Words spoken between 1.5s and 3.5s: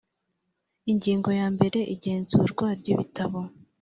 mbere igenzurwa ry’ibitabo